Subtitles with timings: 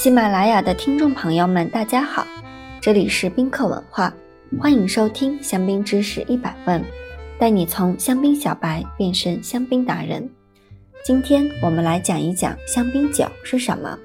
[0.00, 2.26] 喜马拉雅的听众朋友们，大家好，
[2.80, 4.10] 这里是宾客文化，
[4.58, 6.82] 欢迎收听香槟知识一百问，
[7.38, 10.26] 带你从香槟小白变身香槟达人。
[11.04, 13.98] 今天我们来讲一讲香槟酒是什么。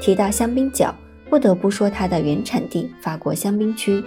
[0.00, 0.86] 提到香槟酒，
[1.28, 4.02] 不得不说它的原产地法国香槟区。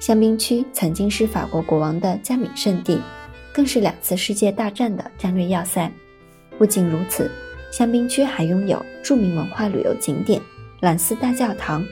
[0.00, 3.00] 香槟区曾经是法国国王的加冕圣地，
[3.52, 5.88] 更是两次世界大战的战略要塞。
[6.58, 7.30] 不仅如此。
[7.70, 10.40] 香槟区还拥有著名文化旅游景点
[10.80, 11.84] 兰斯大教堂、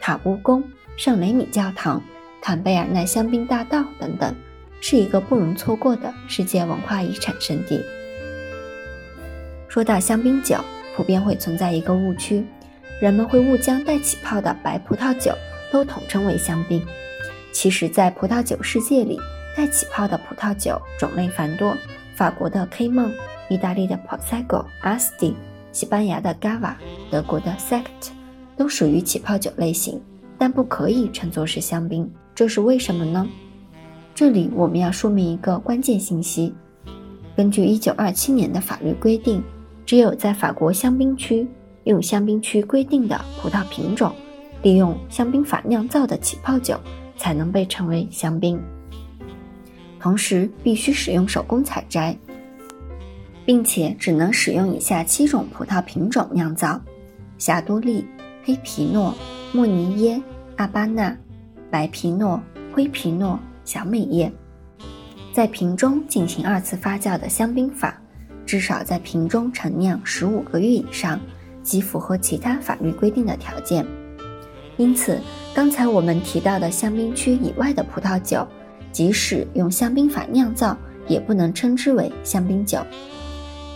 [0.00, 0.62] 塔乌宫、
[0.96, 2.02] 圣雷米教堂、
[2.40, 4.34] 坎贝尔奈香槟大道等等，
[4.80, 7.82] 是一个不容错过的世界文化遗产圣地。
[9.68, 10.56] 说到香槟酒，
[10.94, 12.44] 普遍会存在一个误区，
[13.00, 15.32] 人们会误将带起泡的白葡萄酒
[15.72, 16.80] 都统称为香槟。
[17.50, 19.18] 其实，在葡萄酒世界里，
[19.56, 21.76] 带起泡的葡萄酒种类繁多，
[22.14, 23.12] 法国的 K 梦。
[23.54, 25.32] 意大利的 Prosecco、Asti、
[25.70, 26.74] 西班牙的 Gava、
[27.08, 28.10] 德国的 Sekt
[28.56, 30.02] 都属于起泡酒类型，
[30.36, 32.10] 但不可以称作是香槟。
[32.34, 33.24] 这是为什么呢？
[34.12, 36.52] 这里我们要说明一个关键信息：
[37.36, 39.40] 根据1927年的法律规定，
[39.86, 41.46] 只有在法国香槟区
[41.84, 44.12] 用香槟区规定的葡萄品种，
[44.62, 46.76] 利用香槟法酿造的起泡酒，
[47.16, 48.60] 才能被称为香槟。
[50.00, 52.18] 同时，必须使用手工采摘。
[53.46, 56.80] 并且只能使用以下七种葡萄品种酿造：
[57.38, 58.06] 霞多丽、
[58.42, 59.14] 黑皮诺、
[59.52, 60.20] 莫尼耶、
[60.56, 61.16] 阿巴纳、
[61.70, 62.40] 白皮诺、
[62.72, 64.32] 灰皮诺、小美叶。
[65.32, 68.00] 在瓶中进行二次发酵的香槟法，
[68.46, 71.20] 至少在瓶中陈酿十五个月以上，
[71.62, 73.84] 即符合其他法律规定的条件。
[74.76, 75.20] 因此，
[75.52, 78.46] 刚才我们提到的香槟区以外的葡萄酒，
[78.92, 80.76] 即使用香槟法酿造，
[81.08, 82.78] 也不能称之为香槟酒。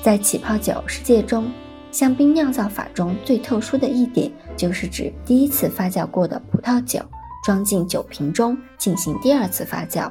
[0.00, 1.50] 在起泡酒世界中，
[1.90, 7.00] 香槟酿造法中最特殊的一点，就是指第一次发酵过的葡萄酒
[7.44, 10.10] 装进酒瓶中进行第二次发酵，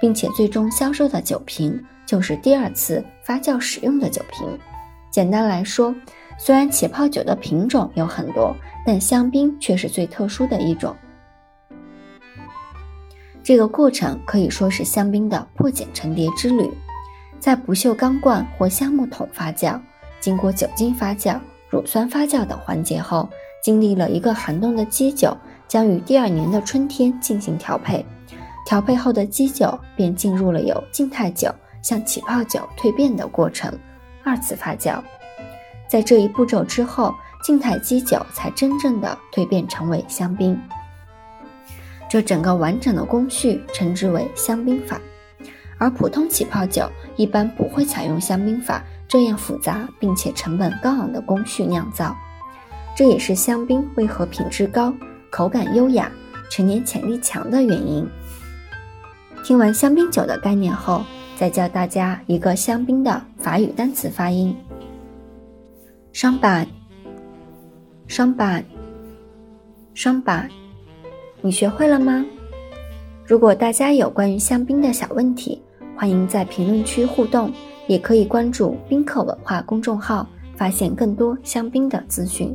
[0.00, 4.46] 并且最终销售的酒瓶就是第二次发酵使用的酒瓶。
[5.10, 5.94] 简单来说，
[6.38, 8.54] 虽然起泡酒的品种有很多，
[8.86, 10.94] 但香槟却是最特殊的一种。
[13.42, 16.70] 这个过程可以说是香槟的破茧成蝶之旅。
[17.38, 19.80] 在不锈钢罐或橡木桶发酵，
[20.20, 21.38] 经过酒精发酵、
[21.70, 23.28] 乳酸发酵等环节后，
[23.62, 25.36] 经历了一个寒冬的基酒
[25.68, 28.04] 将于第二年的春天进行调配。
[28.64, 33.72] 调配后的基酒便进入了由静态酒向起泡酒蜕变的过程——
[34.24, 35.00] 二次发酵。
[35.88, 37.14] 在这一步骤之后，
[37.44, 40.60] 静态基酒才真正的蜕变成为香槟。
[42.08, 45.00] 这整个完整的工序称之为香槟法。
[45.78, 52.16] 而普通起泡酒一般不会采用香槟法这样复杂并且成本高昂的工序酿造，
[52.96, 54.92] 这也是香槟为何品质高、
[55.30, 56.10] 口感优雅、
[56.50, 58.06] 陈年潜力强的原因。
[59.44, 61.04] 听完香槟酒的概念后，
[61.36, 64.56] 再教大家一个香槟的法语单词发音：
[66.12, 66.66] 双板、
[68.06, 68.64] 双板、
[69.94, 70.48] 双板。
[71.42, 72.24] 你学会了吗？
[73.24, 75.62] 如果大家有关于香槟的小问题，
[75.96, 77.50] 欢迎在评论区互动，
[77.86, 82.54] 也可以关注宾客文化公众号，发现更多香槟的资讯。